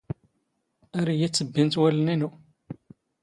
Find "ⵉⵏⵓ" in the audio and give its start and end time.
2.13-2.29